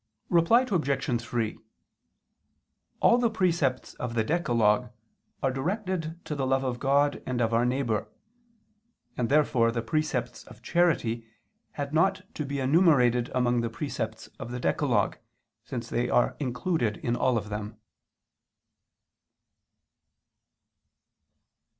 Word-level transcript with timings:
Reply 0.29 0.61
Obj. 0.67 1.21
3: 1.21 1.57
All 3.01 3.19
the 3.19 3.29
precepts 3.29 3.93
of 3.93 4.15
the 4.15 4.23
decalogue 4.23 4.89
are 5.43 5.51
directed 5.51 6.19
to 6.25 6.33
the 6.33 6.47
love 6.47 6.63
of 6.63 6.79
God 6.79 7.21
and 7.27 7.39
of 7.39 7.53
our 7.53 7.67
neighbor: 7.67 8.09
and 9.15 9.29
therefore 9.29 9.71
the 9.71 9.83
precepts 9.83 10.43
of 10.45 10.63
charity 10.63 11.27
had 11.73 11.93
not 11.93 12.23
to 12.33 12.45
be 12.47 12.59
enumerated 12.59 13.29
among 13.35 13.61
the 13.61 13.69
precepts 13.69 14.25
of 14.39 14.49
the 14.49 14.59
decalogue, 14.59 15.17
since 15.65 15.87
they 15.87 16.09
are 16.09 16.35
included 16.39 16.97
in 17.05 17.15
all 17.15 17.37
of 17.37 17.49
them. 17.49 17.77